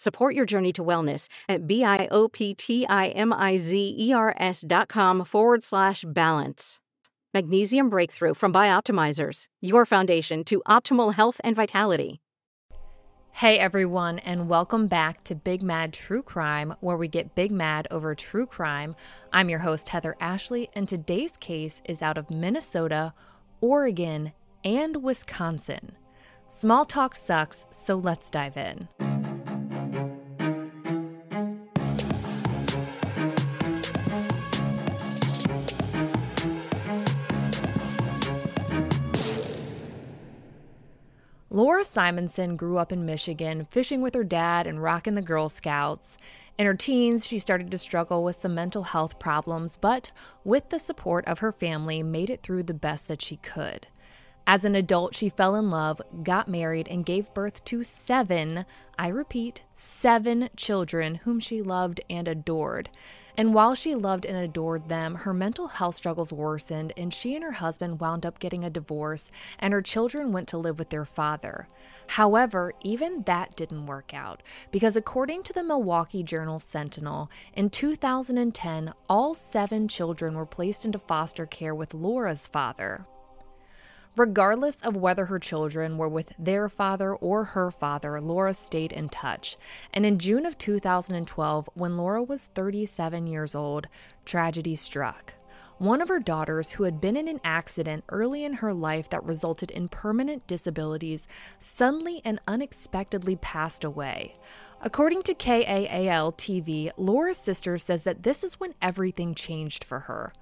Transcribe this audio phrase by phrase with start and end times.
[0.00, 6.80] Support your journey to wellness at B-I-O-P-T-I-M-I-Z-E-R-S dot com forward slash balance.
[7.34, 12.22] Magnesium Breakthrough from Bioptimizers, your foundation to optimal health and vitality.
[13.32, 17.86] Hey everyone, and welcome back to Big Mad True Crime, where we get big mad
[17.90, 18.96] over true crime.
[19.34, 23.12] I'm your host, Heather Ashley, and today's case is out of Minnesota,
[23.60, 24.32] Oregon,
[24.64, 25.92] and Wisconsin.
[26.48, 28.88] Small talk sucks, so let's dive in.
[41.60, 46.16] Laura Simonson grew up in Michigan, fishing with her dad and rocking the Girl Scouts.
[46.56, 50.10] In her teens, she started to struggle with some mental health problems, but
[50.42, 53.88] with the support of her family, made it through the best that she could.
[54.46, 58.64] As an adult, she fell in love, got married, and gave birth to seven,
[58.98, 62.88] I repeat, seven children whom she loved and adored.
[63.40, 67.42] And while she loved and adored them, her mental health struggles worsened, and she and
[67.42, 71.06] her husband wound up getting a divorce, and her children went to live with their
[71.06, 71.66] father.
[72.06, 78.92] However, even that didn't work out, because according to the Milwaukee Journal Sentinel, in 2010,
[79.08, 83.06] all seven children were placed into foster care with Laura's father.
[84.16, 89.08] Regardless of whether her children were with their father or her father, Laura stayed in
[89.08, 89.56] touch.
[89.94, 93.86] And in June of 2012, when Laura was 37 years old,
[94.24, 95.34] tragedy struck.
[95.78, 99.24] One of her daughters, who had been in an accident early in her life that
[99.24, 101.26] resulted in permanent disabilities,
[101.58, 104.36] suddenly and unexpectedly passed away.
[104.82, 110.34] According to KAAL TV, Laura's sister says that this is when everything changed for her.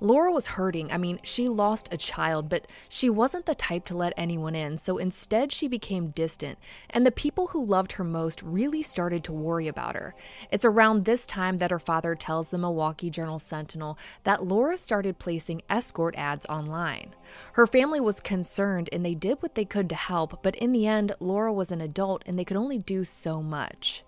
[0.00, 0.92] Laura was hurting.
[0.92, 4.76] I mean, she lost a child, but she wasn't the type to let anyone in,
[4.76, 6.58] so instead she became distant,
[6.90, 10.14] and the people who loved her most really started to worry about her.
[10.50, 15.18] It's around this time that her father tells the Milwaukee Journal Sentinel that Laura started
[15.18, 17.14] placing escort ads online.
[17.54, 20.86] Her family was concerned and they did what they could to help, but in the
[20.86, 24.04] end, Laura was an adult and they could only do so much.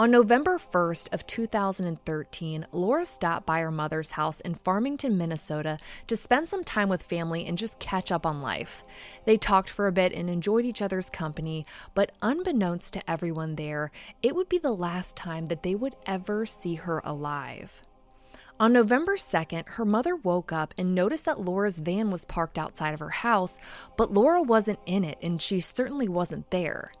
[0.00, 5.76] On November 1st of 2013, Laura stopped by her mother's house in Farmington, Minnesota
[6.06, 8.84] to spend some time with family and just catch up on life.
[9.24, 11.66] They talked for a bit and enjoyed each other's company,
[11.96, 13.90] but unbeknownst to everyone there,
[14.22, 17.82] it would be the last time that they would ever see her alive.
[18.60, 22.94] On November 2nd, her mother woke up and noticed that Laura's van was parked outside
[22.94, 23.58] of her house,
[23.96, 26.92] but Laura wasn't in it and she certainly wasn't there.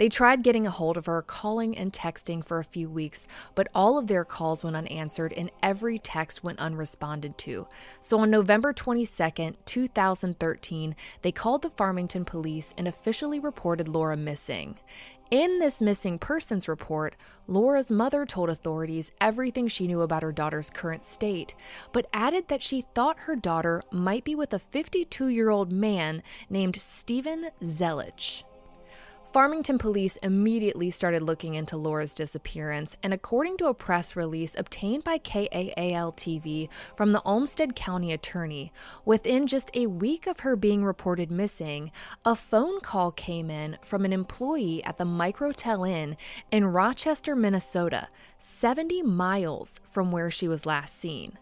[0.00, 3.68] They tried getting a hold of her, calling and texting for a few weeks, but
[3.74, 7.66] all of their calls went unanswered and every text went unresponded to.
[8.00, 14.78] So on November 22, 2013, they called the Farmington police and officially reported Laura missing.
[15.30, 17.14] In this missing persons report,
[17.46, 21.54] Laura's mother told authorities everything she knew about her daughter's current state,
[21.92, 26.22] but added that she thought her daughter might be with a 52 year old man
[26.48, 28.44] named Steven Zelich.
[29.32, 35.04] Farmington police immediately started looking into Laura's disappearance, and according to a press release obtained
[35.04, 38.72] by KAAL TV from the Olmsted County Attorney,
[39.04, 41.92] within just a week of her being reported missing,
[42.24, 46.16] a phone call came in from an employee at the Microtel Inn
[46.50, 48.08] in Rochester, Minnesota,
[48.40, 51.38] 70 miles from where she was last seen.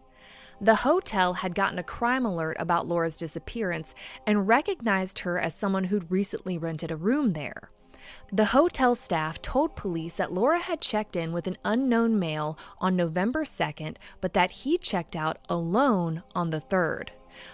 [0.60, 3.94] The hotel had gotten a crime alert about Laura's disappearance
[4.26, 7.70] and recognized her as someone who'd recently rented a room there.
[8.32, 12.96] The hotel staff told police that Laura had checked in with an unknown male on
[12.96, 17.08] November 2nd, but that he checked out alone on the 3rd.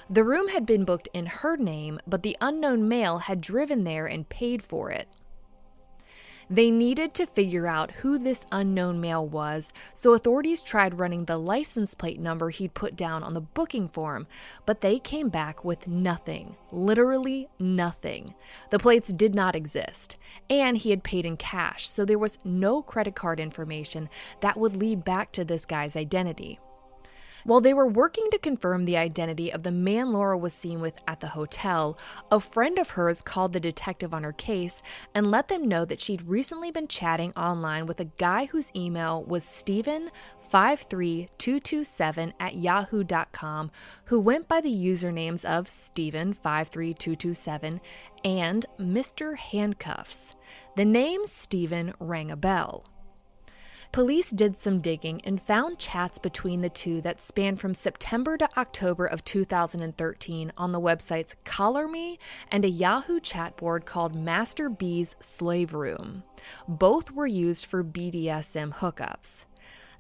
[0.09, 4.07] The room had been booked in her name, but the unknown male had driven there
[4.07, 5.09] and paid for it.
[6.51, 11.39] They needed to figure out who this unknown male was, so authorities tried running the
[11.39, 14.27] license plate number he'd put down on the booking form,
[14.67, 16.57] but they came back with nothing.
[16.71, 18.35] Literally nothing.
[18.71, 20.17] The plates did not exist,
[20.51, 24.09] and he had paid in cash, so there was no credit card information
[24.41, 26.59] that would lead back to this guy's identity.
[27.45, 31.03] While they were working to confirm the identity of the man Laura was seen with
[31.07, 31.99] at the hotel,
[32.31, 34.81] a friend of hers called the detective on her case
[35.15, 39.23] and let them know that she'd recently been chatting online with a guy whose email
[39.25, 43.71] was Steven53227 at yahoo.com,
[44.07, 47.81] who went by the usernames of Steven53227
[48.25, 49.37] and Mr.
[49.37, 50.35] Handcuffs.
[50.77, 52.87] The name Steven rang a bell.
[53.95, 58.49] Police did some digging and found chats between the two that spanned from September to
[58.59, 62.19] October of 2013 on the websites Collar Me
[62.51, 66.25] and a Yahoo chat board called Master B's Slave Room.
[66.67, 69.45] Both were used for BDSM hookups.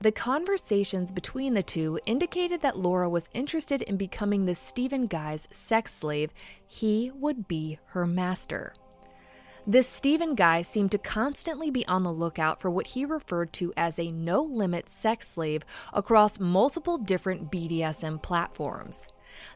[0.00, 5.46] The conversations between the two indicated that Laura was interested in becoming the Steven guy's
[5.52, 6.32] sex slave.
[6.66, 8.74] He would be her master.
[9.66, 13.72] This Steven guy seemed to constantly be on the lookout for what he referred to
[13.78, 15.64] as a no limit sex slave
[15.94, 19.08] across multiple different BDSM platforms.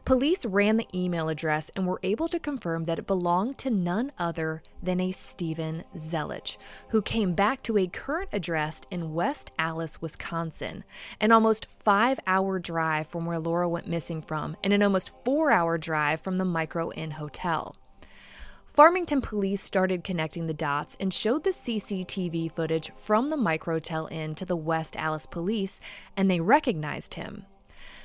[0.05, 4.11] Police ran the email address and were able to confirm that it belonged to none
[4.17, 6.57] other than a Steven Zelich,
[6.89, 10.85] who came back to a current address in West Allis, Wisconsin,
[11.21, 15.51] an almost five hour drive from where Laura went missing from, and an almost four
[15.51, 17.75] hour drive from the Micro Inn Hotel.
[18.79, 24.35] Farmington police started connecting the dots and showed the CCTV footage from the Microtel Inn
[24.35, 25.81] to the West Allis police,
[26.15, 27.45] and they recognized him.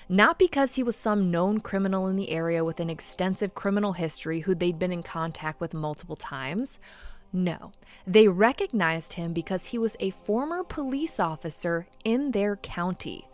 [0.08, 4.40] Not because he was some known criminal in the area with an extensive criminal history
[4.40, 6.80] who they'd been in contact with multiple times.
[7.32, 7.70] No,
[8.04, 13.28] they recognized him because he was a former police officer in their county.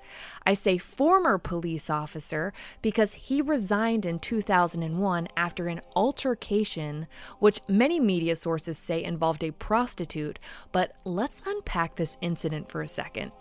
[0.45, 2.53] I say former police officer
[2.83, 7.07] because he resigned in 2001 after an altercation,
[7.39, 10.39] which many media sources say involved a prostitute.
[10.73, 13.33] But let's unpack this incident for a second.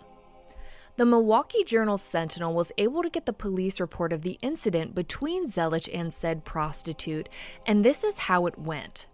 [0.96, 5.46] The Milwaukee Journal Sentinel was able to get the police report of the incident between
[5.46, 7.28] Zelich and said prostitute,
[7.64, 9.06] and this is how it went.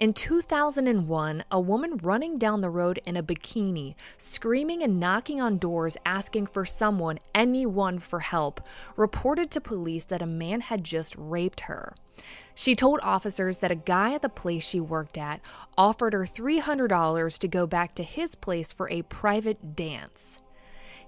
[0.00, 5.58] In 2001, a woman running down the road in a bikini, screaming and knocking on
[5.58, 8.62] doors asking for someone, anyone for help,
[8.96, 11.94] reported to police that a man had just raped her.
[12.54, 15.42] She told officers that a guy at the place she worked at
[15.76, 20.39] offered her $300 to go back to his place for a private dance.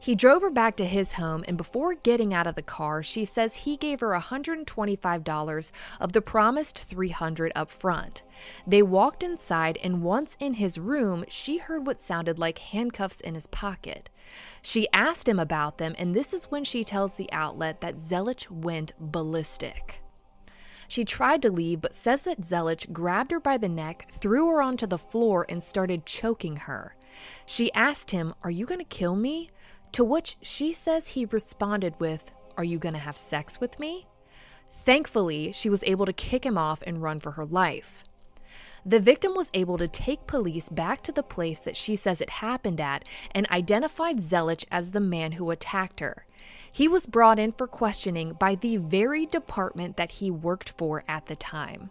[0.02, 3.24] He drove her back to his home, and before getting out of the car, she
[3.24, 8.22] says he gave her $125 of the promised 300 up front.
[8.66, 13.36] They walked inside, and once in his room, she heard what sounded like handcuffs in
[13.36, 14.10] his pocket.
[14.60, 18.50] She asked him about them, and this is when she tells the outlet that Zelich
[18.50, 20.02] went ballistic.
[20.88, 24.60] She tried to leave, but says that Zelich grabbed her by the neck, threw her
[24.60, 26.96] onto the floor, and started choking her.
[27.46, 29.50] She asked him, Are you going to kill me?
[29.92, 34.06] To which she says he responded with, Are you to have sex with me?
[34.66, 38.02] Thankfully, she was able to kick him off and run for her life.
[38.84, 42.30] The victim was able to take police back to the place that she says it
[42.30, 46.26] happened at and identified Zelich as the man who attacked her.
[46.70, 51.26] He was brought in for questioning by the very department that he worked for at
[51.26, 51.90] the time.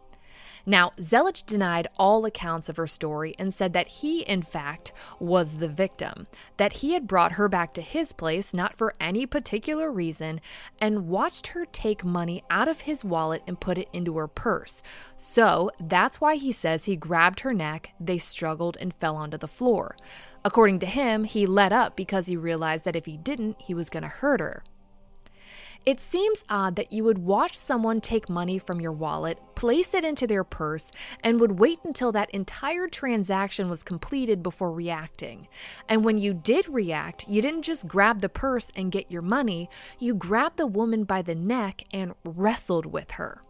[0.65, 5.57] Now, Zelich denied all accounts of her story and said that he, in fact, was
[5.57, 9.91] the victim, that he had brought her back to his place not for any particular
[9.91, 10.41] reason,
[10.79, 14.81] and watched her take money out of his wallet and put it into her purse.
[15.17, 19.47] So that's why he says he grabbed her neck, they struggled, and fell onto the
[19.47, 19.95] floor.
[20.43, 23.89] According to him, he let up because he realized that if he didn't, he was
[23.89, 24.63] going to hurt her.
[25.83, 30.05] It seems odd that you would watch someone take money from your wallet, place it
[30.05, 30.91] into their purse,
[31.23, 35.47] and would wait until that entire transaction was completed before reacting.
[35.89, 39.69] And when you did react, you didn't just grab the purse and get your money,
[39.97, 43.41] you grabbed the woman by the neck and wrestled with her.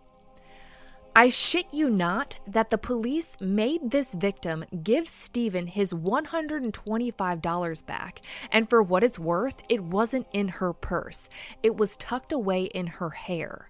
[1.13, 8.22] I shit you not that the police made this victim give Steven his $125 back,
[8.50, 11.27] and for what it's worth, it wasn't in her purse.
[11.62, 13.68] It was tucked away in her hair.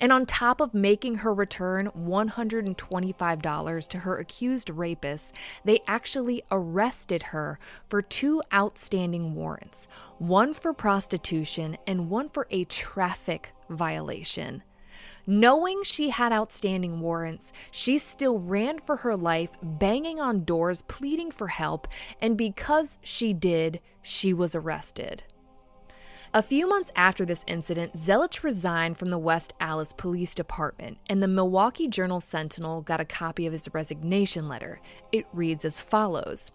[0.00, 5.34] And on top of making her return $125 to her accused rapist,
[5.66, 7.58] they actually arrested her
[7.90, 14.62] for two outstanding warrants one for prostitution and one for a traffic violation.
[15.26, 21.30] Knowing she had outstanding warrants, she still ran for her life, banging on doors, pleading
[21.30, 21.86] for help,
[22.20, 25.22] and because she did, she was arrested.
[26.34, 31.22] A few months after this incident, Zelich resigned from the West Allis Police Department, and
[31.22, 34.80] the Milwaukee Journal Sentinel got a copy of his resignation letter.
[35.12, 36.50] It reads as follows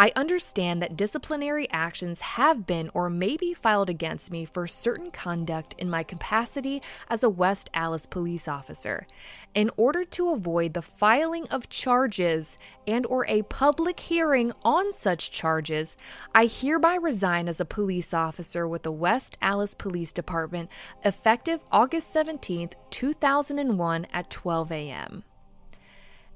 [0.00, 5.10] I understand that disciplinary actions have been or may be filed against me for certain
[5.10, 9.08] conduct in my capacity as a West Allis police officer.
[9.54, 15.32] In order to avoid the filing of charges and or a public hearing on such
[15.32, 15.96] charges,
[16.32, 20.70] I hereby resign as a police officer with the West Allis Police Department
[21.04, 25.24] effective August 17th, 2001 at 12 a.m.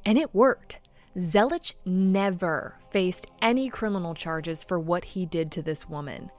[0.05, 0.81] And it worked.
[1.19, 6.31] Zelich never faced any criminal charges for what he did to this woman.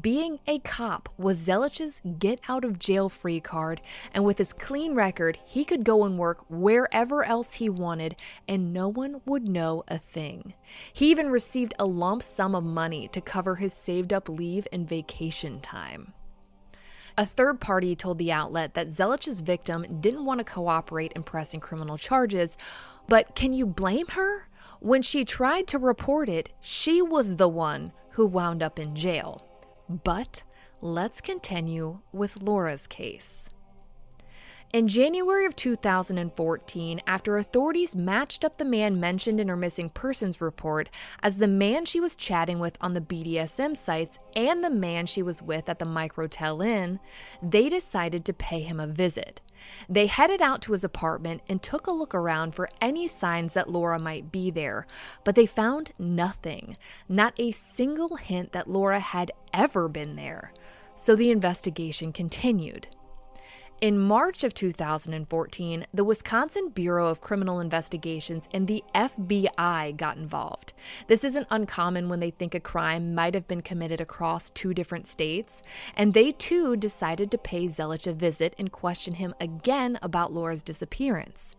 [0.00, 3.82] Being a cop was Zelich's get out of jail free card,
[4.14, 8.16] and with his clean record, he could go and work wherever else he wanted,
[8.48, 10.54] and no one would know a thing.
[10.92, 14.88] He even received a lump sum of money to cover his saved up leave and
[14.88, 16.14] vacation time.
[17.16, 21.60] A third party told the outlet that Zelich's victim didn't want to cooperate in pressing
[21.60, 22.56] criminal charges,
[23.08, 24.48] but can you blame her?
[24.80, 29.46] When she tried to report it, she was the one who wound up in jail.
[29.88, 30.42] But
[30.80, 33.48] let's continue with Laura's case.
[34.74, 40.40] In January of 2014, after authorities matched up the man mentioned in her missing persons
[40.40, 40.90] report
[41.22, 45.22] as the man she was chatting with on the BDSM sites and the man she
[45.22, 46.98] was with at the Microtel Inn,
[47.40, 49.40] they decided to pay him a visit.
[49.88, 53.70] They headed out to his apartment and took a look around for any signs that
[53.70, 54.88] Laura might be there,
[55.22, 56.76] but they found nothing,
[57.08, 60.52] not a single hint that Laura had ever been there.
[60.96, 62.88] So the investigation continued.
[63.80, 70.72] In March of 2014, the Wisconsin Bureau of Criminal Investigations and the FBI got involved.
[71.08, 75.08] This isn't uncommon when they think a crime might have been committed across two different
[75.08, 75.62] states,
[75.96, 80.62] and they too decided to pay Zelich a visit and question him again about Laura's
[80.62, 81.54] disappearance.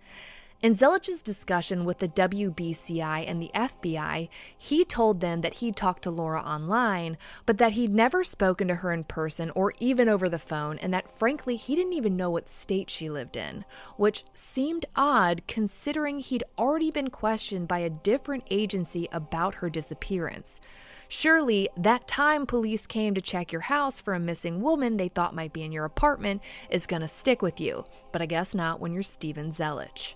[0.62, 6.04] In Zelich's discussion with the WBCI and the FBI, he told them that he'd talked
[6.04, 10.30] to Laura online, but that he'd never spoken to her in person or even over
[10.30, 13.66] the phone, and that frankly, he didn't even know what state she lived in,
[13.98, 20.62] which seemed odd considering he'd already been questioned by a different agency about her disappearance.
[21.10, 25.36] Surely, that time police came to check your house for a missing woman they thought
[25.36, 27.84] might be in your apartment is gonna stick with you,
[28.14, 30.16] but I guess not when you're Steven Zelich.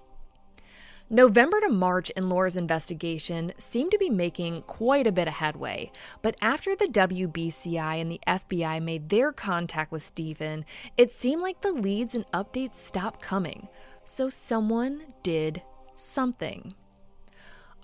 [1.11, 5.91] November to March in Laura's investigation seemed to be making quite a bit of headway,
[6.21, 10.65] but after the WBCI and the FBI made their contact with Steven,
[10.97, 13.67] it seemed like the leads and updates stopped coming.
[14.05, 15.63] So someone did
[15.95, 16.75] something.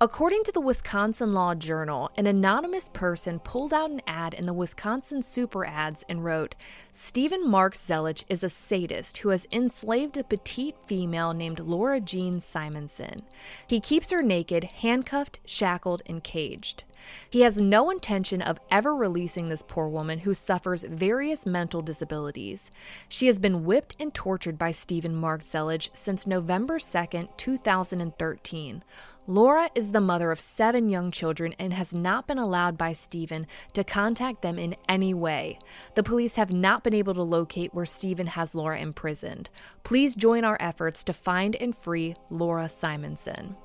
[0.02, 4.52] According to the Wisconsin Law Journal, an anonymous person pulled out an ad in the
[4.52, 6.54] Wisconsin Super Ads and wrote
[6.92, 12.42] Steven Mark Zelich is a sadist who has enslaved a petite female named Laura Jean
[12.42, 13.22] Simonson.
[13.68, 16.84] He keeps her naked, handcuffed, shackled, and caged.
[17.30, 22.72] He has no intention of ever releasing this poor woman who suffers various mental disabilities.
[23.10, 28.84] She has been whipped and tortured by Steven Mark Zelich since November 2, 2013.
[29.28, 33.48] Laura is the mother of seven young children and has not been allowed by Steven
[33.74, 35.58] to contact them in any way.
[35.96, 39.50] The police have not been able to locate where Steven has Laura imprisoned.
[39.84, 43.56] Please join our efforts to find and free Laura Simonson.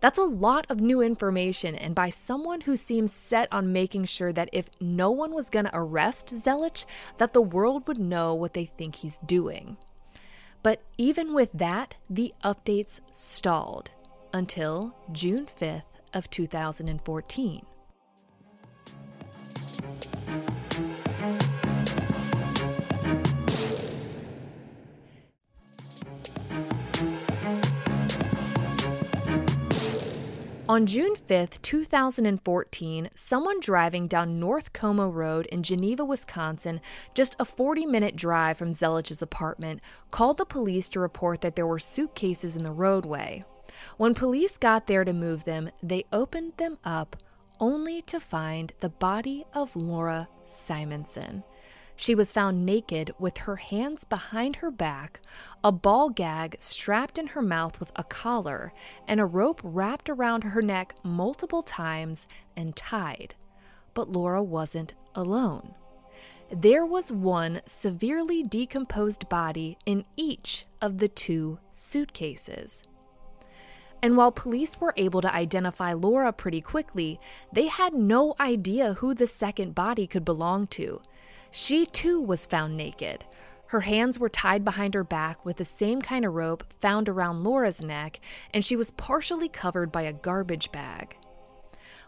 [0.00, 4.32] That's a lot of new information, and by someone who seems set on making sure
[4.32, 6.84] that if no one was going to arrest Zelich,
[7.16, 9.76] that the world would know what they think he's doing.
[10.62, 13.90] But even with that, the updates stalled
[14.32, 15.82] until June 5th
[16.14, 17.66] of 2014.
[30.68, 36.82] On June 5, 2014, someone driving down North Como Road in Geneva, Wisconsin,
[37.14, 41.66] just a 40 minute drive from Zelich's apartment, called the police to report that there
[41.66, 43.46] were suitcases in the roadway.
[43.96, 47.16] When police got there to move them, they opened them up
[47.60, 51.44] only to find the body of Laura Simonson.
[52.00, 55.20] She was found naked with her hands behind her back,
[55.64, 58.72] a ball gag strapped in her mouth with a collar,
[59.08, 63.34] and a rope wrapped around her neck multiple times and tied.
[63.94, 65.74] But Laura wasn't alone.
[66.52, 72.84] There was one severely decomposed body in each of the two suitcases.
[74.00, 77.18] And while police were able to identify Laura pretty quickly,
[77.52, 81.02] they had no idea who the second body could belong to.
[81.50, 83.24] She too was found naked.
[83.66, 87.44] Her hands were tied behind her back with the same kind of rope found around
[87.44, 88.20] Laura's neck,
[88.54, 91.16] and she was partially covered by a garbage bag.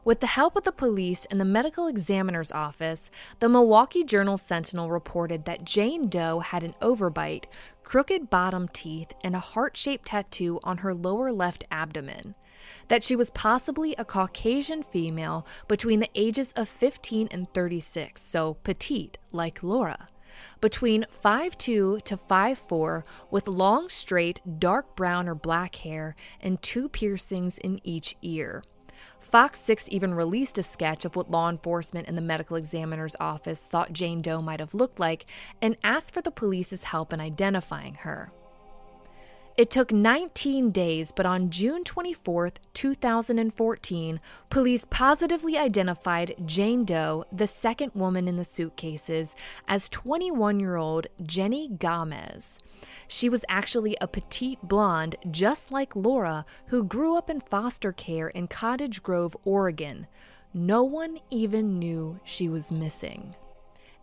[0.03, 4.91] With the help of the police and the medical examiner's office, the Milwaukee Journal Sentinel
[4.91, 7.45] reported that Jane Doe had an overbite,
[7.83, 12.35] crooked bottom teeth, and a heart shaped tattoo on her lower left abdomen.
[12.91, 18.55] That she was possibly a Caucasian female between the ages of 15 and 36, so
[18.65, 20.09] petite, like Laura
[20.61, 27.59] between 5'2 to 5'4 with long, straight, dark brown or black hair and two piercings
[27.59, 28.63] in each ear.
[29.19, 33.67] Fox 6 even released a sketch of what law enforcement and the medical examiner's office
[33.67, 35.27] thought Jane Doe might have looked like
[35.63, 38.33] and asked for the police's help in identifying her.
[39.61, 47.47] It took 19 days, but on June 24, 2014, police positively identified Jane Doe, the
[47.47, 49.37] second woman in the suitcases,
[49.69, 52.57] as 21 year old Jenny Gamez.
[53.07, 58.29] She was actually a petite blonde, just like Laura, who grew up in foster care
[58.29, 60.07] in Cottage Grove, Oregon.
[60.55, 63.35] No one even knew she was missing.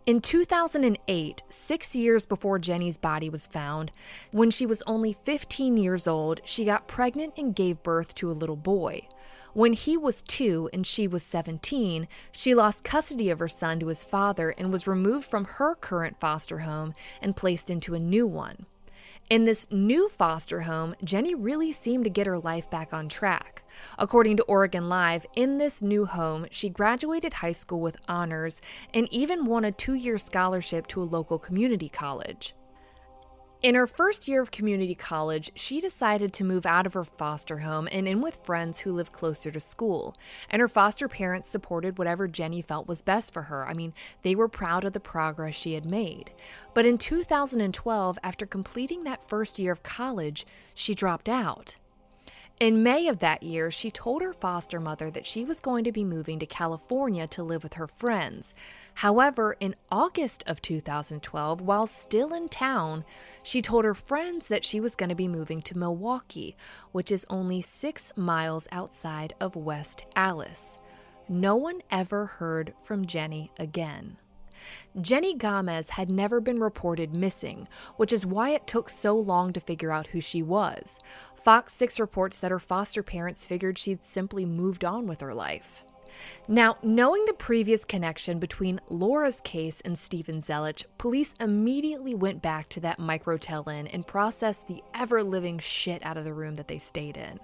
[0.08, 3.92] In 2008, six years before Jenny's body was found,
[4.30, 8.32] when she was only 15 years old, she got pregnant and gave birth to a
[8.32, 9.06] little boy.
[9.52, 13.88] When he was two and she was 17, she lost custody of her son to
[13.88, 18.26] his father and was removed from her current foster home and placed into a new
[18.26, 18.64] one.
[19.30, 23.62] In this new foster home, Jenny really seemed to get her life back on track.
[23.98, 28.62] According to Oregon Live, in this new home, she graduated high school with honors
[28.94, 32.54] and even won a two year scholarship to a local community college.
[33.60, 37.58] In her first year of community college, she decided to move out of her foster
[37.58, 40.16] home and in with friends who lived closer to school.
[40.48, 43.66] And her foster parents supported whatever Jenny felt was best for her.
[43.66, 46.30] I mean, they were proud of the progress she had made.
[46.72, 51.74] But in 2012, after completing that first year of college, she dropped out.
[52.60, 55.92] In May of that year, she told her foster mother that she was going to
[55.92, 58.52] be moving to California to live with her friends.
[58.94, 63.04] However, in August of 2012, while still in town,
[63.44, 66.56] she told her friends that she was going to be moving to Milwaukee,
[66.90, 70.80] which is only six miles outside of West Allis.
[71.28, 74.16] No one ever heard from Jenny again.
[75.00, 79.60] Jenny Gamez had never been reported missing, which is why it took so long to
[79.60, 81.00] figure out who she was.
[81.34, 85.84] Fox 6 reports that her foster parents figured she'd simply moved on with her life.
[86.46, 92.68] Now, knowing the previous connection between Laura's case and Steven Zelich, police immediately went back
[92.70, 96.68] to that microtel inn and processed the ever living shit out of the room that
[96.68, 97.38] they stayed in.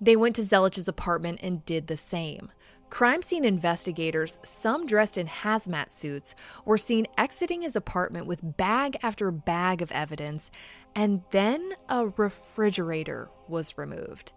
[0.00, 2.52] They went to Zelich's apartment and did the same.
[2.88, 8.96] Crime scene investigators, some dressed in hazmat suits, were seen exiting his apartment with bag
[9.02, 10.50] after bag of evidence,
[10.94, 14.32] and then a refrigerator was removed.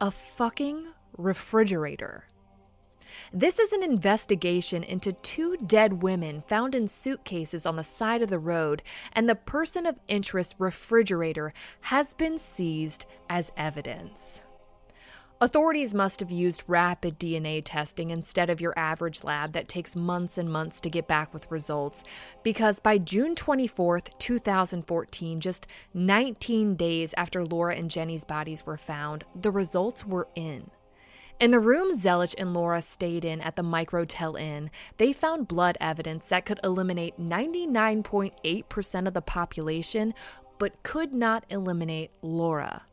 [0.00, 2.26] A fucking refrigerator.
[3.32, 8.30] This is an investigation into two dead women found in suitcases on the side of
[8.30, 14.42] the road, and the person of interest refrigerator has been seized as evidence.
[15.44, 20.38] Authorities must have used rapid DNA testing instead of your average lab that takes months
[20.38, 22.02] and months to get back with results,
[22.42, 29.24] because by June 24, 2014, just 19 days after Laura and Jenny's bodies were found,
[29.38, 30.70] the results were in.
[31.38, 35.76] In the room Zelich and Laura stayed in at the Microtel Inn, they found blood
[35.78, 40.14] evidence that could eliminate 99.8% of the population,
[40.56, 42.84] but could not eliminate Laura.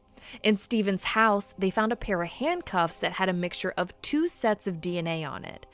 [0.44, 4.28] In Steven's house, they found a pair of handcuffs that had a mixture of two
[4.28, 5.66] sets of DNA on it.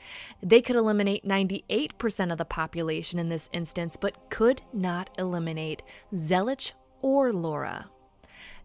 [0.42, 5.82] They could eliminate 98% of the population in this instance, but could not eliminate
[6.14, 7.90] Zelich or Laura.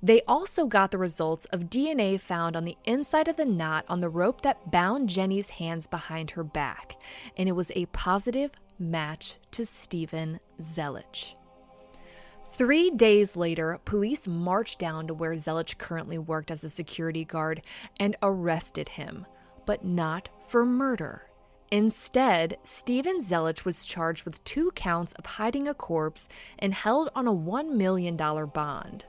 [0.01, 4.01] They also got the results of DNA found on the inside of the knot on
[4.01, 6.97] the rope that bound Jenny's hands behind her back,
[7.37, 11.35] and it was a positive match to Steven Zelich.
[12.53, 17.63] Three days later, police marched down to where Zelich currently worked as a security guard
[17.99, 19.25] and arrested him,
[19.65, 21.23] but not for murder.
[21.71, 27.27] Instead, Steven Zelich was charged with two counts of hiding a corpse and held on
[27.27, 29.05] a $1 million bond.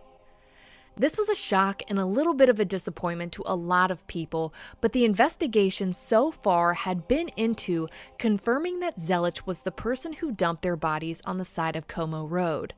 [0.96, 4.06] This was a shock and a little bit of a disappointment to a lot of
[4.06, 10.12] people, but the investigation so far had been into confirming that Zelich was the person
[10.12, 12.74] who dumped their bodies on the side of Como Road.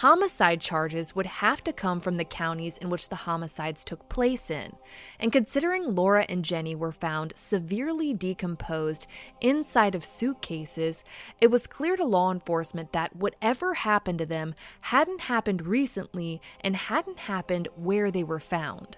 [0.00, 4.50] Homicide charges would have to come from the counties in which the homicides took place
[4.50, 4.72] in.
[5.18, 9.06] And considering Laura and Jenny were found severely decomposed
[9.42, 11.04] inside of suitcases,
[11.38, 16.76] it was clear to law enforcement that whatever happened to them hadn't happened recently and
[16.76, 18.96] hadn't happened where they were found.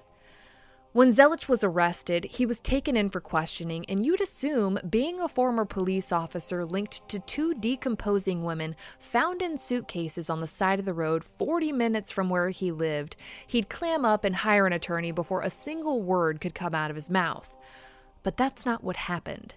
[0.92, 5.28] When Zelich was arrested, he was taken in for questioning, and you'd assume, being a
[5.28, 10.84] former police officer linked to two decomposing women found in suitcases on the side of
[10.84, 15.12] the road 40 minutes from where he lived, he'd clam up and hire an attorney
[15.12, 17.54] before a single word could come out of his mouth.
[18.22, 19.54] But that's not what happened.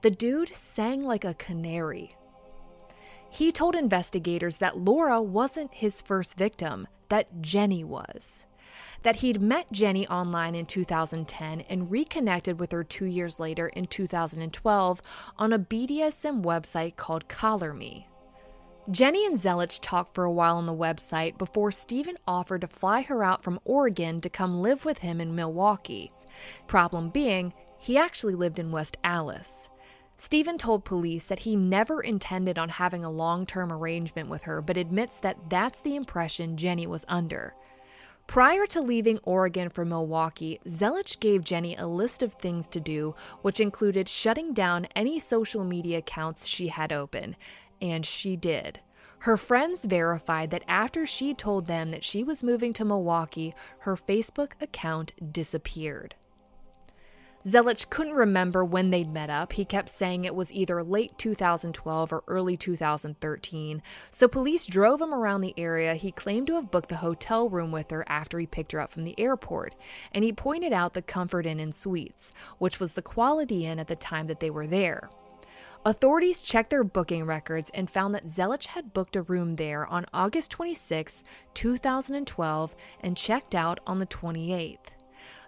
[0.00, 2.16] The dude sang like a canary.
[3.28, 8.46] He told investigators that Laura wasn't his first victim, that Jenny was
[9.02, 13.86] that he'd met Jenny online in 2010 and reconnected with her two years later in
[13.86, 15.02] 2012
[15.38, 18.08] on a BDSM website called Collar Me.
[18.90, 23.02] Jenny and Zelich talked for a while on the website before Steven offered to fly
[23.02, 26.10] her out from Oregon to come live with him in Milwaukee.
[26.66, 29.68] Problem being, he actually lived in West Allis.
[30.16, 34.60] Steven told police that he never intended on having a long term arrangement with her,
[34.60, 37.54] but admits that that's the impression Jenny was under.
[38.28, 43.14] Prior to leaving Oregon for Milwaukee, Zelich gave Jenny a list of things to do,
[43.40, 47.36] which included shutting down any social media accounts she had open.
[47.80, 48.80] And she did.
[49.20, 53.96] Her friends verified that after she told them that she was moving to Milwaukee, her
[53.96, 56.14] Facebook account disappeared.
[57.44, 59.52] Zelich couldn't remember when they'd met up.
[59.52, 63.82] He kept saying it was either late 2012 or early 2013.
[64.10, 65.94] So police drove him around the area.
[65.94, 68.90] He claimed to have booked the hotel room with her after he picked her up
[68.90, 69.76] from the airport.
[70.12, 73.88] And he pointed out the Comfort Inn and Suites, which was the Quality Inn at
[73.88, 75.08] the time that they were there.
[75.84, 80.06] Authorities checked their booking records and found that Zelich had booked a room there on
[80.12, 81.22] August 26,
[81.54, 84.78] 2012, and checked out on the 28th.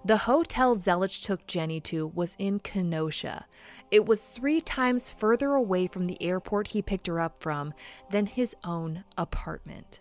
[0.03, 3.45] The hotel Zelich took Jenny to was in Kenosha.
[3.91, 7.75] It was three times further away from the airport he picked her up from
[8.11, 10.01] than his own apartment.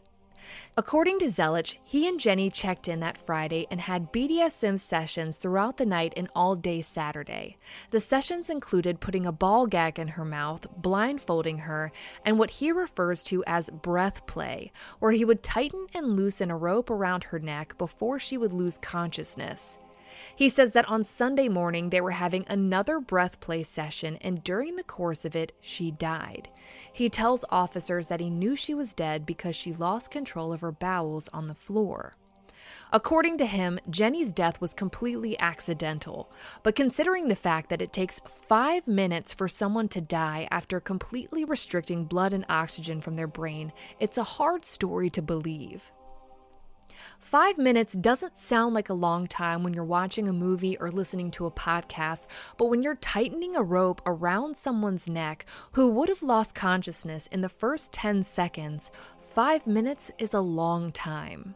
[0.78, 5.76] According to Zelich, he and Jenny checked in that Friday and had BDSM sessions throughout
[5.76, 7.58] the night and all day Saturday.
[7.92, 11.92] The sessions included putting a ball gag in her mouth, blindfolding her,
[12.26, 16.58] and what he refers to as breath play, where he would tighten and loosen a
[16.58, 19.78] rope around her neck before she would lose consciousness.
[20.40, 24.78] He says that on Sunday morning they were having another breath play session, and during
[24.78, 26.48] the course of it, she died.
[26.94, 30.72] He tells officers that he knew she was dead because she lost control of her
[30.72, 32.16] bowels on the floor.
[32.94, 36.32] According to him, Jenny's death was completely accidental,
[36.64, 41.44] but considering the fact that it takes five minutes for someone to die after completely
[41.44, 45.92] restricting blood and oxygen from their brain, it's a hard story to believe.
[47.20, 51.32] Five minutes doesn't sound like a long time when you're watching a movie or listening
[51.32, 56.24] to a podcast, but when you're tightening a rope around someone's neck who would have
[56.24, 61.56] lost consciousness in the first 10 seconds, five minutes is a long time.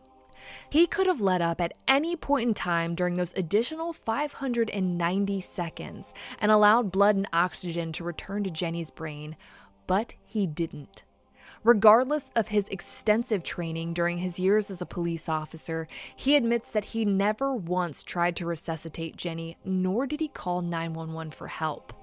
[0.69, 6.13] He could have let up at any point in time during those additional 590 seconds
[6.39, 9.35] and allowed blood and oxygen to return to Jenny's brain,
[9.87, 11.03] but he didn't.
[11.63, 16.85] Regardless of his extensive training during his years as a police officer, he admits that
[16.85, 21.93] he never once tried to resuscitate Jenny, nor did he call 911 for help.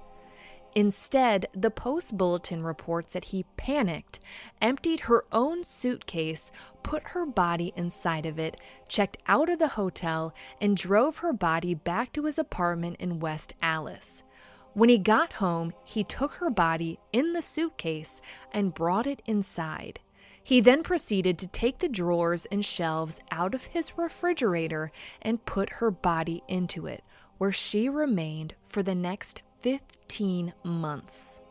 [0.73, 4.19] Instead, the Post Bulletin reports that he panicked,
[4.61, 10.33] emptied her own suitcase, put her body inside of it, checked out of the hotel,
[10.61, 14.23] and drove her body back to his apartment in West Allis.
[14.73, 18.21] When he got home, he took her body in the suitcase
[18.53, 19.99] and brought it inside.
[20.43, 25.69] He then proceeded to take the drawers and shelves out of his refrigerator and put
[25.69, 27.03] her body into it,
[27.37, 31.41] where she remained for the next 15 months.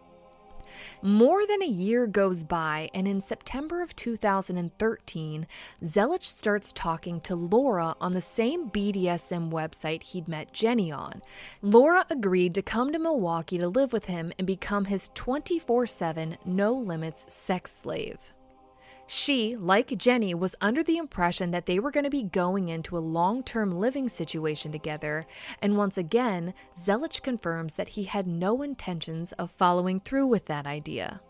[1.02, 5.46] More than a year goes by, and in September of 2013,
[5.82, 11.22] Zelich starts talking to Laura on the same BDSM website he'd met Jenny on.
[11.62, 16.38] Laura agreed to come to Milwaukee to live with him and become his 24 7,
[16.44, 18.32] no limits sex slave.
[19.12, 22.96] She, like Jenny, was under the impression that they were going to be going into
[22.96, 25.26] a long term living situation together,
[25.60, 30.64] and once again, Zelich confirms that he had no intentions of following through with that
[30.64, 31.20] idea.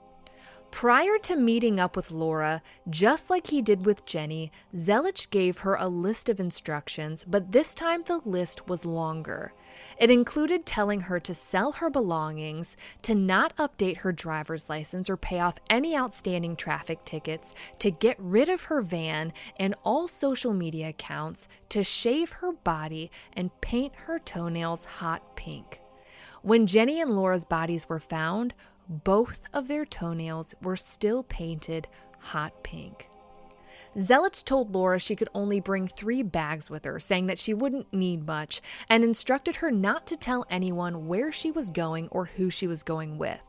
[0.71, 5.75] Prior to meeting up with Laura, just like he did with Jenny, Zelich gave her
[5.75, 9.53] a list of instructions, but this time the list was longer.
[9.99, 15.17] It included telling her to sell her belongings, to not update her driver's license or
[15.17, 20.55] pay off any outstanding traffic tickets, to get rid of her van and all social
[20.55, 25.81] media accounts, to shave her body, and paint her toenails hot pink.
[26.43, 28.55] When Jenny and Laura's bodies were found,
[28.91, 31.87] both of their toenails were still painted
[32.19, 33.09] hot pink.
[33.97, 37.93] Zelich told Laura she could only bring three bags with her, saying that she wouldn't
[37.93, 42.51] need much, and instructed her not to tell anyone where she was going or who
[42.51, 43.41] she was going with.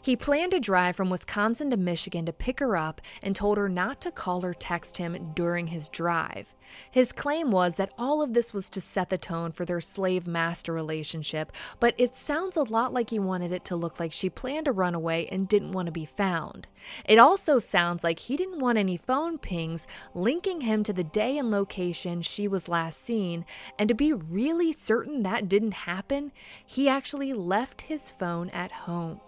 [0.00, 3.68] He planned to drive from Wisconsin to Michigan to pick her up and told her
[3.68, 6.54] not to call or text him during his drive.
[6.90, 10.26] His claim was that all of this was to set the tone for their slave
[10.26, 14.30] master relationship, but it sounds a lot like he wanted it to look like she
[14.30, 16.68] planned to run away and didn't want to be found.
[17.04, 21.38] It also sounds like he didn't want any phone pings linking him to the day
[21.38, 23.44] and location she was last seen,
[23.78, 26.32] and to be really certain that didn't happen,
[26.64, 29.20] he actually left his phone at home.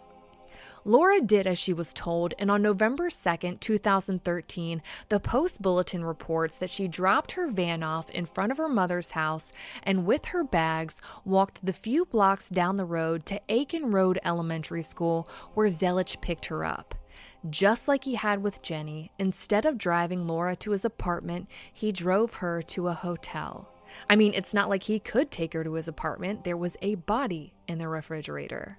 [0.84, 6.58] Laura did as she was told, and on November 2, 2013, the Post Bulletin reports
[6.58, 9.52] that she dropped her van off in front of her mother's house
[9.84, 14.82] and, with her bags, walked the few blocks down the road to Akin Road Elementary
[14.82, 16.96] School, where Zelich picked her up.
[17.48, 22.34] Just like he had with Jenny, instead of driving Laura to his apartment, he drove
[22.34, 23.68] her to a hotel.
[24.08, 26.96] I mean, it's not like he could take her to his apartment, there was a
[26.96, 28.78] body in the refrigerator.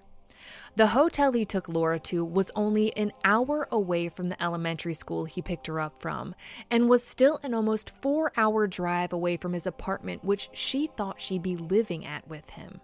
[0.76, 5.26] The hotel he took Laura to was only an hour away from the elementary school
[5.26, 6.34] he picked her up from,
[6.72, 11.22] and was still an almost four hour drive away from his apartment, which she thought
[11.22, 12.82] she'd be living at with him.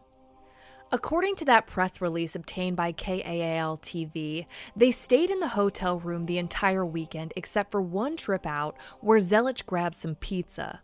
[0.91, 6.27] According to that press release obtained by KAAL TV, they stayed in the hotel room
[6.27, 10.81] the entire weekend except for one trip out where Zelich grabbed some pizza.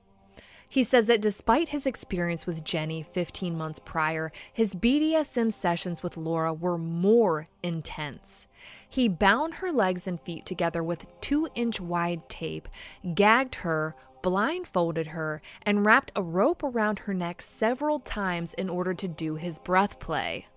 [0.68, 6.18] He says that despite his experience with Jenny 15 months prior, his BDSM sessions with
[6.18, 8.48] Laura were more intense.
[8.90, 12.68] He bound her legs and feet together with two inch wide tape,
[13.14, 18.94] gagged her, blindfolded her, and wrapped a rope around her neck several times in order
[18.94, 20.48] to do his breath play.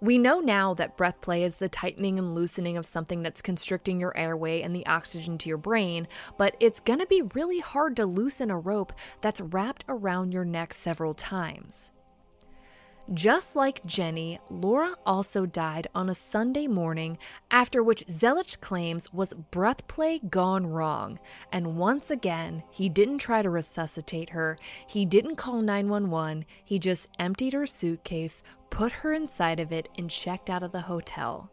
[0.00, 3.98] We know now that breath play is the tightening and loosening of something that's constricting
[3.98, 6.06] your airway and the oxygen to your brain,
[6.36, 10.72] but it's gonna be really hard to loosen a rope that's wrapped around your neck
[10.72, 11.90] several times.
[13.14, 17.16] Just like Jenny, Laura also died on a Sunday morning,
[17.50, 21.18] after which Zelich claims was breath play gone wrong.
[21.50, 27.08] And once again, he didn't try to resuscitate her, he didn't call 911, he just
[27.18, 31.50] emptied her suitcase, put her inside of it, and checked out of the hotel.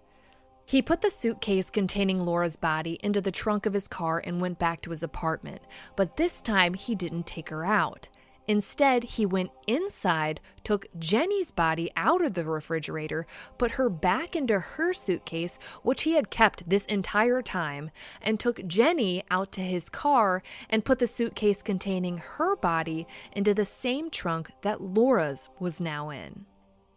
[0.66, 4.60] He put the suitcase containing Laura's body into the trunk of his car and went
[4.60, 5.62] back to his apartment,
[5.96, 8.10] but this time he didn't take her out.
[8.48, 13.26] Instead, he went inside, took Jenny's body out of the refrigerator,
[13.58, 17.90] put her back into her suitcase, which he had kept this entire time,
[18.22, 23.54] and took Jenny out to his car and put the suitcase containing her body into
[23.54, 26.46] the same trunk that Laura's was now in,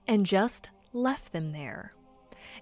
[0.06, 1.94] and just left them there.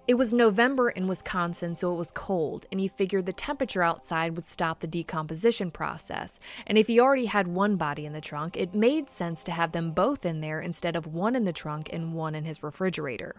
[0.07, 4.35] It was November in Wisconsin, so it was cold, and he figured the temperature outside
[4.35, 6.38] would stop the decomposition process.
[6.66, 9.72] And if he already had one body in the trunk, it made sense to have
[9.72, 13.37] them both in there instead of one in the trunk and one in his refrigerator.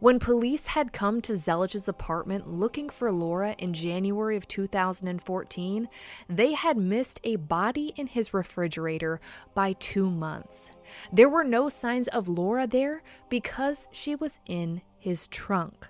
[0.00, 5.88] When police had come to Zelich's apartment looking for Laura in January of 2014,
[6.28, 9.20] they had missed a body in his refrigerator
[9.54, 10.72] by two months.
[11.12, 15.86] There were no signs of Laura there because she was in his trunk.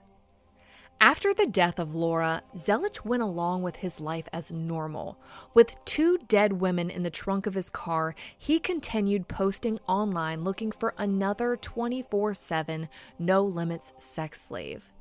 [1.00, 5.20] After the death of Laura, Zelich went along with his life as normal.
[5.54, 10.72] With two dead women in the trunk of his car, he continued posting online looking
[10.72, 12.88] for another 24 7
[13.20, 14.92] no limits sex slave.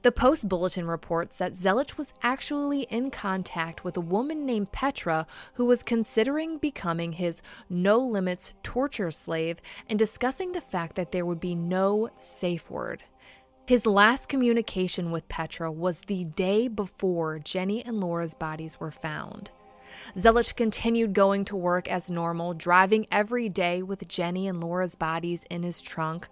[0.00, 5.26] The Post Bulletin reports that Zelich was actually in contact with a woman named Petra
[5.54, 11.26] who was considering becoming his no limits torture slave and discussing the fact that there
[11.26, 13.02] would be no safe word.
[13.70, 19.52] His last communication with Petra was the day before Jenny and Laura's bodies were found.
[20.16, 25.44] Zelich continued going to work as normal, driving every day with Jenny and Laura's bodies
[25.50, 26.26] in his trunk,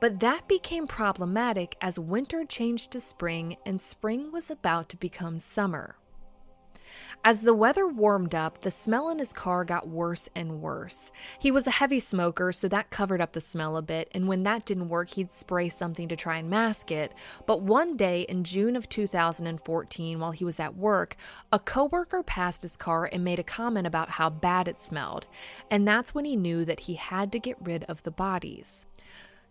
[0.00, 5.38] but that became problematic as winter changed to spring and spring was about to become
[5.38, 5.94] summer.
[7.24, 11.12] As the weather warmed up, the smell in his car got worse and worse.
[11.38, 14.42] He was a heavy smoker, so that covered up the smell a bit, and when
[14.44, 17.12] that didn't work, he'd spray something to try and mask it.
[17.46, 21.16] But one day in June of 2014, while he was at work,
[21.52, 25.26] a coworker passed his car and made a comment about how bad it smelled,
[25.70, 28.86] and that's when he knew that he had to get rid of the bodies.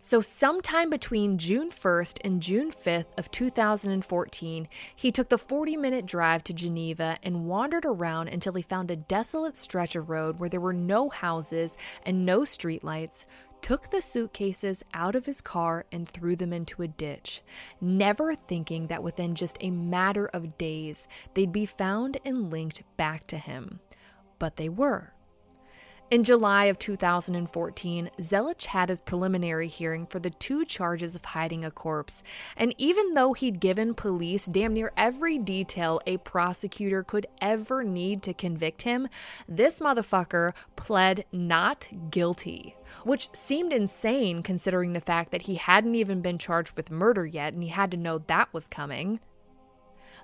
[0.02, 6.06] So, sometime between June 1st and June 5th of 2014, he took the 40 minute
[6.06, 10.48] drive to Geneva and wandered around until he found a desolate stretch of road where
[10.48, 13.26] there were no houses and no streetlights,
[13.60, 17.42] took the suitcases out of his car and threw them into a ditch,
[17.82, 23.26] never thinking that within just a matter of days they'd be found and linked back
[23.26, 23.80] to him.
[24.38, 25.12] But they were.
[26.10, 31.64] In July of 2014, Zelich had his preliminary hearing for the two charges of hiding
[31.64, 32.24] a corpse,
[32.56, 38.24] and even though he'd given police damn near every detail a prosecutor could ever need
[38.24, 39.06] to convict him,
[39.48, 42.74] this motherfucker pled not guilty.
[43.04, 47.54] Which seemed insane considering the fact that he hadn't even been charged with murder yet
[47.54, 49.20] and he had to know that was coming.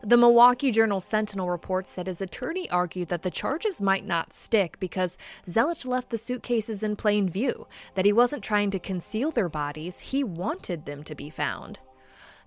[0.02, 4.78] The Milwaukee Journal Sentinel reports that his attorney argued that the charges might not stick
[4.78, 5.16] because
[5.48, 9.98] Zelich left the suitcases in plain view, that he wasn't trying to conceal their bodies,
[9.98, 11.78] he wanted them to be found.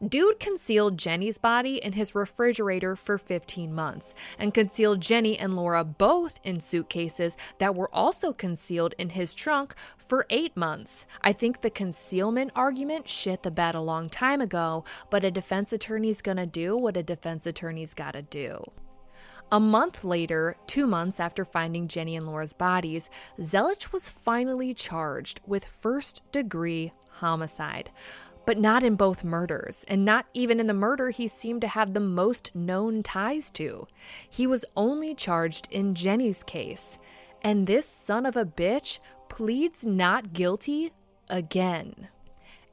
[0.07, 5.83] Dude concealed Jenny's body in his refrigerator for 15 months and concealed Jenny and Laura
[5.83, 11.05] both in suitcases that were also concealed in his trunk for eight months.
[11.21, 15.73] I think the concealment argument shit the bed a long time ago, but a defense
[15.73, 18.63] attorney's gonna do what a defense attorney's gotta do.
[19.51, 23.09] A month later, two months after finding Jenny and Laura's bodies,
[23.41, 27.91] Zelich was finally charged with first degree homicide
[28.49, 31.93] but not in both murders, and not even in the murder he seemed to have
[31.93, 33.85] the most known ties to.
[34.27, 36.97] He was only charged in Jenny's case,
[37.43, 38.97] and this son of a bitch
[39.29, 40.91] pleads not guilty
[41.29, 42.07] again.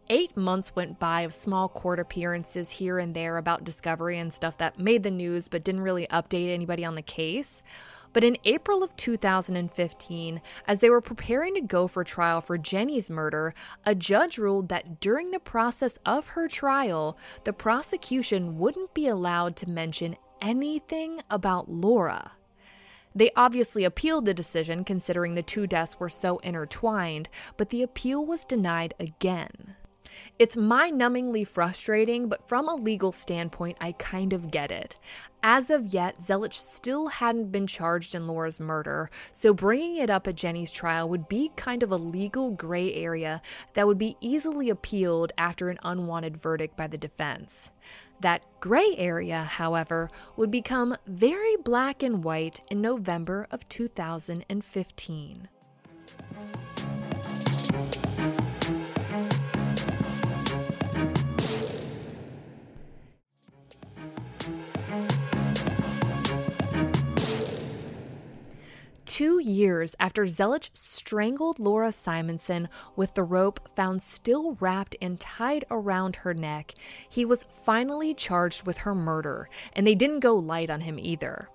[0.08, 4.56] Eight months went by of small court appearances here and there about discovery and stuff
[4.56, 7.62] that made the news but didn't really update anybody on the case.
[8.16, 13.10] But in April of 2015, as they were preparing to go for trial for Jenny's
[13.10, 13.52] murder,
[13.84, 19.54] a judge ruled that during the process of her trial, the prosecution wouldn't be allowed
[19.56, 22.32] to mention anything about Laura.
[23.14, 28.24] They obviously appealed the decision considering the two deaths were so intertwined, but the appeal
[28.24, 29.76] was denied again.
[30.38, 34.96] It's mind numbingly frustrating, but from a legal standpoint, I kind of get it.
[35.42, 40.26] As of yet, Zelich still hadn't been charged in Laura's murder, so bringing it up
[40.26, 43.40] at Jenny's trial would be kind of a legal gray area
[43.74, 47.70] that would be easily appealed after an unwanted verdict by the defense.
[48.20, 55.48] That gray area, however, would become very black and white in November of 2015.
[69.16, 75.64] Two years after Zelich strangled Laura Simonson with the rope found still wrapped and tied
[75.70, 76.74] around her neck,
[77.08, 81.48] he was finally charged with her murder, and they didn't go light on him either.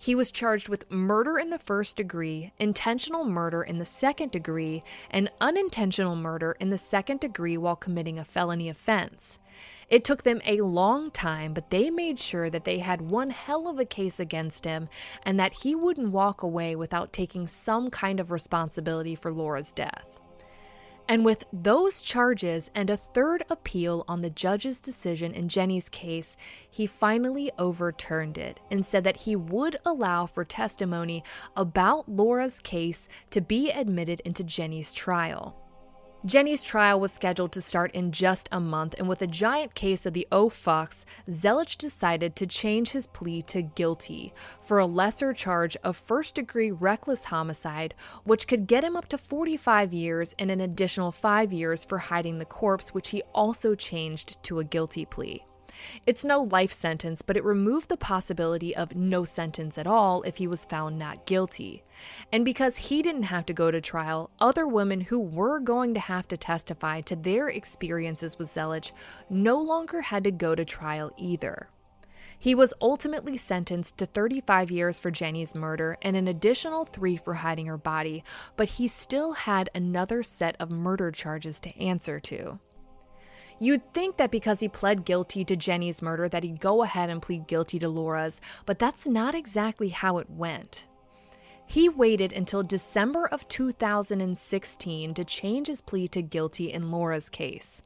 [0.00, 4.84] He was charged with murder in the first degree, intentional murder in the second degree,
[5.10, 9.40] and unintentional murder in the second degree while committing a felony offense.
[9.90, 13.66] It took them a long time, but they made sure that they had one hell
[13.66, 14.88] of a case against him
[15.24, 20.17] and that he wouldn't walk away without taking some kind of responsibility for Laura's death.
[21.08, 26.36] And with those charges and a third appeal on the judge's decision in Jenny's case,
[26.70, 31.24] he finally overturned it and said that he would allow for testimony
[31.56, 35.56] about Laura's case to be admitted into Jenny's trial.
[36.24, 40.04] Jenny's trial was scheduled to start in just a month, and with a giant case
[40.04, 45.32] of the O Fox, Zelich decided to change his plea to guilty for a lesser
[45.32, 50.50] charge of first degree reckless homicide, which could get him up to 45 years and
[50.50, 55.04] an additional five years for hiding the corpse, which he also changed to a guilty
[55.04, 55.44] plea.
[56.06, 60.36] It's no life sentence, but it removed the possibility of no sentence at all if
[60.36, 61.82] he was found not guilty.
[62.32, 66.00] And because he didn't have to go to trial, other women who were going to
[66.00, 68.92] have to testify to their experiences with Zelich
[69.28, 71.68] no longer had to go to trial either.
[72.38, 77.34] He was ultimately sentenced to 35 years for Jenny's murder and an additional three for
[77.34, 78.22] hiding her body,
[78.56, 82.60] but he still had another set of murder charges to answer to.
[83.60, 87.20] You'd think that because he pled guilty to Jenny's murder that he'd go ahead and
[87.20, 90.86] plead guilty to Laura's, but that's not exactly how it went.
[91.66, 97.82] He waited until December of 2016 to change his plea to guilty in Laura's case.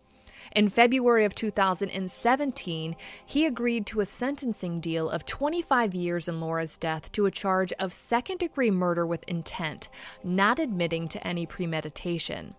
[0.55, 6.77] In February of 2017, he agreed to a sentencing deal of 25 years in Laura's
[6.79, 9.89] death to a charge of second degree murder with intent,
[10.23, 12.55] not admitting to any premeditation.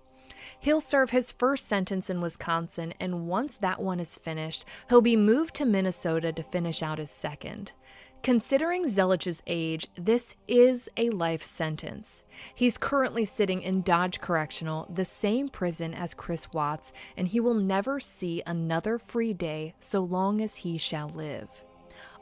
[0.63, 5.17] He'll serve his first sentence in Wisconsin, and once that one is finished, he'll be
[5.17, 7.73] moved to Minnesota to finish out his second.
[8.21, 12.23] Considering Zelich's age, this is a life sentence.
[12.55, 17.55] He's currently sitting in Dodge Correctional, the same prison as Chris Watts, and he will
[17.55, 21.49] never see another free day so long as he shall live.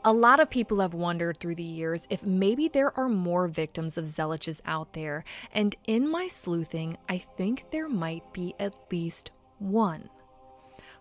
[0.03, 3.97] A lot of people have wondered through the years if maybe there are more victims
[3.97, 9.31] of Zelich's out there, and in my sleuthing, I think there might be at least
[9.59, 10.09] one.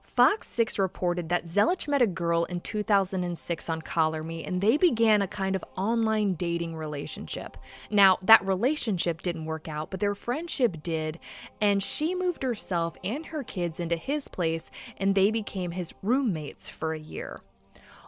[0.02, 4.76] Fox 6 reported that Zelich met a girl in 2006 on Collar Me and they
[4.76, 7.56] began a kind of online dating relationship.
[7.90, 11.20] Now, that relationship didn't work out, but their friendship did,
[11.60, 16.68] and she moved herself and her kids into his place and they became his roommates
[16.68, 17.42] for a year.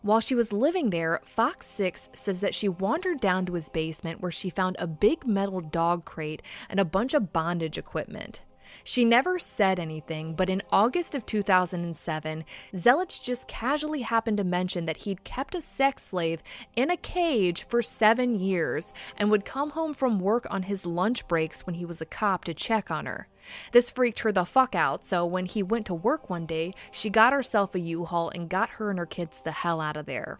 [0.02, 4.20] While she was living there, Fox 6 says that she wandered down to his basement
[4.20, 8.40] where she found a big metal dog crate and a bunch of bondage equipment.
[8.84, 12.44] She never said anything, but in August of 2007,
[12.74, 16.42] Zelich just casually happened to mention that he'd kept a sex slave
[16.76, 21.26] in a cage for seven years and would come home from work on his lunch
[21.28, 23.28] breaks when he was a cop to check on her.
[23.72, 27.10] This freaked her the fuck out, so when he went to work one day, she
[27.10, 30.06] got herself a U Haul and got her and her kids the hell out of
[30.06, 30.38] there.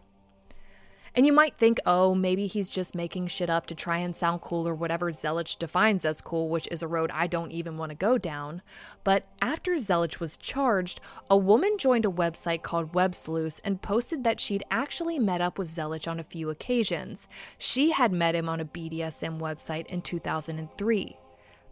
[1.15, 4.41] And you might think, oh, maybe he's just making shit up to try and sound
[4.41, 7.91] cool or whatever Zelich defines as cool, which is a road I don't even want
[7.91, 8.63] to go down.
[9.05, 14.41] But after Zelich was charged, a woman joined a website called WebSleuth and posted that
[14.41, 17.29] she'd actually met up with Zelich on a few occasions.
[17.59, 21.19] She had met him on a BDSM website in 2003.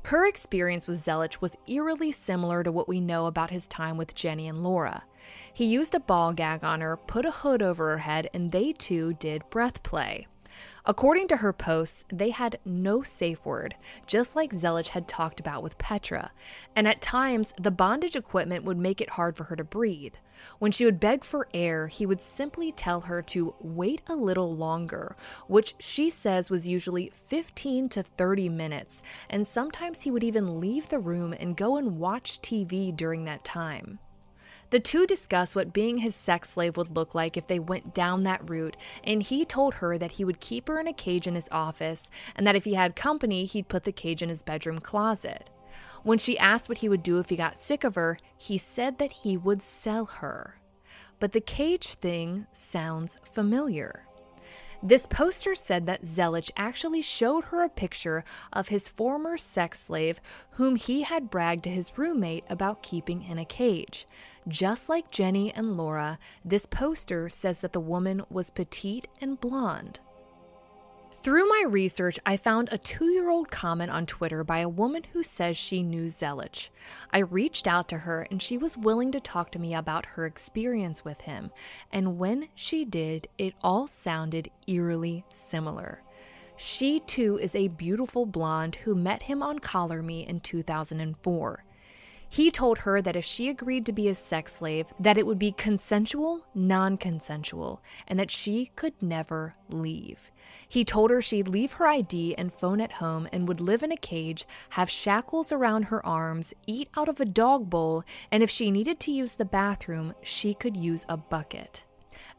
[0.04, 4.14] Her experience with Zelich was eerily similar to what we know about his time with
[4.14, 5.04] Jenny and Laura.
[5.52, 8.72] He used a ball gag on her, put a hood over her head, and they
[8.72, 10.26] too did breath play.
[10.84, 15.62] According to her posts, they had no safe word, just like Zelich had talked about
[15.62, 16.32] with Petra,
[16.74, 20.14] and at times the bondage equipment would make it hard for her to breathe.
[20.58, 24.56] When she would beg for air, he would simply tell her to wait a little
[24.56, 25.16] longer,
[25.46, 30.88] which she says was usually 15 to 30 minutes, and sometimes he would even leave
[30.88, 33.98] the room and go and watch TV during that time.
[34.70, 38.22] The two discuss what being his sex slave would look like if they went down
[38.22, 41.34] that route, and he told her that he would keep her in a cage in
[41.34, 44.78] his office, and that if he had company, he'd put the cage in his bedroom
[44.78, 45.50] closet.
[46.04, 48.98] When she asked what he would do if he got sick of her, he said
[48.98, 50.60] that he would sell her.
[51.18, 54.06] But the cage thing sounds familiar.
[54.82, 60.22] This poster said that Zelich actually showed her a picture of his former sex slave,
[60.52, 64.06] whom he had bragged to his roommate about keeping in a cage.
[64.48, 70.00] Just like Jenny and Laura, this poster says that the woman was petite and blonde.
[71.22, 75.02] Through my research, I found a two year old comment on Twitter by a woman
[75.12, 76.70] who says she knew Zelich.
[77.12, 80.24] I reached out to her and she was willing to talk to me about her
[80.24, 81.50] experience with him.
[81.92, 86.00] And when she did, it all sounded eerily similar.
[86.56, 91.64] She too is a beautiful blonde who met him on Collar Me in 2004.
[92.32, 95.38] He told her that if she agreed to be a sex slave, that it would
[95.38, 100.30] be consensual, non-consensual, and that she could never leave.
[100.68, 103.90] He told her she'd leave her ID and phone at home and would live in
[103.90, 108.50] a cage, have shackles around her arms, eat out of a dog bowl, and if
[108.50, 111.84] she needed to use the bathroom, she could use a bucket.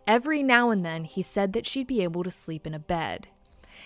[0.08, 3.28] Every now and then, he said that she'd be able to sleep in a bed.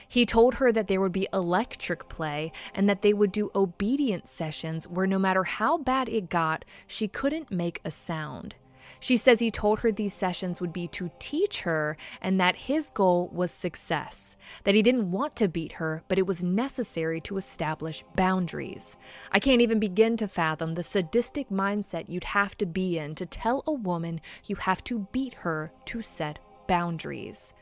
[0.07, 4.31] He told her that there would be electric play and that they would do obedience
[4.31, 8.55] sessions where no matter how bad it got, she couldn't make a sound.
[8.99, 12.91] She says he told her these sessions would be to teach her and that his
[12.91, 17.37] goal was success, that he didn't want to beat her, but it was necessary to
[17.37, 18.95] establish boundaries.
[19.31, 23.25] I can't even begin to fathom the sadistic mindset you'd have to be in to
[23.25, 27.53] tell a woman you have to beat her to set boundaries.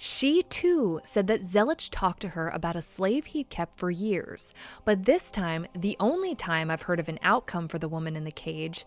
[0.00, 4.54] She too said that Zelich talked to her about a slave he'd kept for years,
[4.84, 8.22] but this time, the only time I've heard of an outcome for the woman in
[8.22, 8.86] the cage,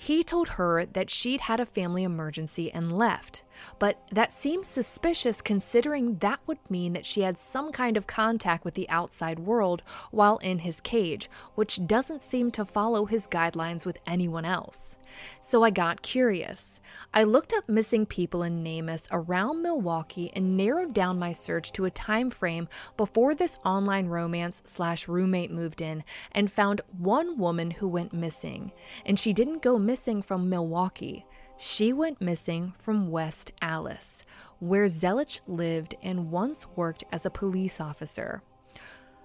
[0.00, 3.42] He told her that she'd had a family emergency and left.
[3.80, 8.64] But that seems suspicious considering that would mean that she had some kind of contact
[8.64, 9.82] with the outside world
[10.12, 14.96] while in his cage, which doesn't seem to follow his guidelines with anyone else.
[15.40, 16.80] So I got curious.
[17.14, 21.86] I looked up missing people in NamUs around Milwaukee and narrowed down my search to
[21.86, 27.70] a time frame before this online romance slash roommate moved in and found one woman
[27.70, 28.70] who went missing.
[29.06, 31.24] And she didn't go missing from Milwaukee.
[31.56, 34.22] She went missing from West Allis,
[34.58, 38.42] where Zelich lived and once worked as a police officer.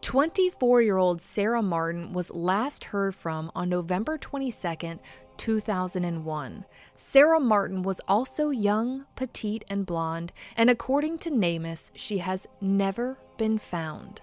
[0.03, 4.99] 24 year old Sarah Martin was last heard from on November 22,
[5.35, 6.65] 2001.
[6.95, 13.17] Sarah Martin was also young, petite, and blonde, and according to NamUs, she has never
[13.37, 14.21] been found.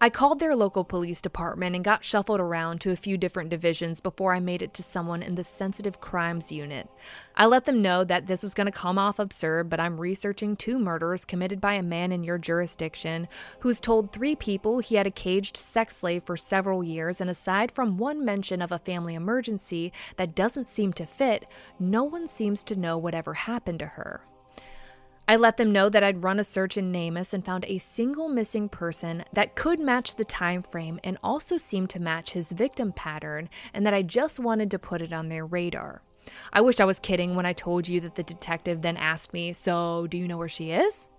[0.00, 4.00] I called their local police department and got shuffled around to a few different divisions
[4.00, 6.88] before I made it to someone in the sensitive crimes unit.
[7.36, 10.56] I let them know that this was going to come off absurd, but I'm researching
[10.56, 13.28] two murders committed by a man in your jurisdiction
[13.60, 17.72] who's told three people he had a caged sex slave for several years, and aside
[17.72, 21.44] from one mention of a family emergency that doesn't seem to fit,
[21.78, 24.22] no one seems to know whatever happened to her.
[25.30, 28.30] I let them know that I'd run a search in NamUs and found a single
[28.30, 32.92] missing person that could match the time frame and also seemed to match his victim
[32.92, 36.00] pattern, and that I just wanted to put it on their radar.
[36.50, 39.52] I wish I was kidding when I told you that the detective then asked me,
[39.52, 41.10] So, do you know where she is?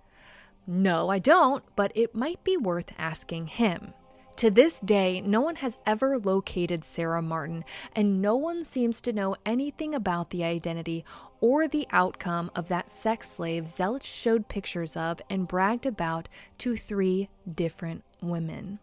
[0.66, 3.94] No, I don't, but it might be worth asking him.
[4.40, 7.62] To this day, no one has ever located Sarah Martin,
[7.94, 11.04] and no one seems to know anything about the identity
[11.42, 16.26] or the outcome of that sex slave Zelich showed pictures of and bragged about
[16.56, 18.78] to three different women.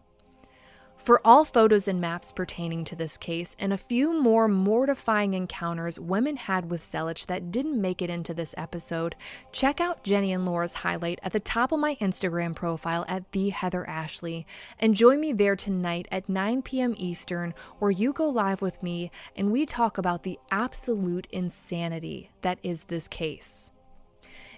[0.98, 5.98] For all photos and maps pertaining to this case, and a few more mortifying encounters
[5.98, 9.14] women had with Zelich that didn't make it into this episode,
[9.50, 13.48] check out Jenny and Laura's highlight at the top of my Instagram profile at the
[13.50, 14.46] Heather Ashley,
[14.78, 16.94] and join me there tonight at 9 p.m.
[16.98, 22.58] Eastern, where you go live with me and we talk about the absolute insanity that
[22.62, 23.70] is this case.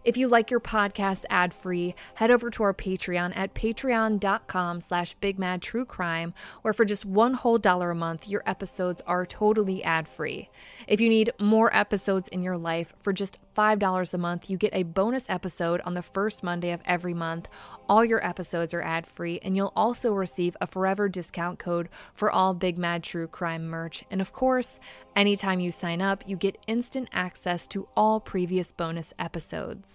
[0.03, 6.33] If you like your podcast ad-free, head over to our Patreon at patreon.com slash bigmadtruecrime,
[6.63, 10.49] where for just one whole dollar a month, your episodes are totally ad-free.
[10.89, 14.75] If you need more episodes in your life, for just $5 a month, you get
[14.75, 17.49] a bonus episode on the first Monday of every month.
[17.87, 22.55] All your episodes are ad-free, and you'll also receive a forever discount code for all
[22.55, 24.03] Big Mad True Crime merch.
[24.11, 24.81] And of course,
[25.15, 29.90] anytime you sign up, you get instant access to all previous bonus episodes.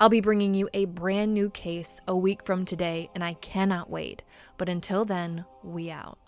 [0.00, 3.88] I'll be bringing you a brand new case a week from today, and I cannot
[3.88, 4.22] wait.
[4.56, 6.18] But until then, we out.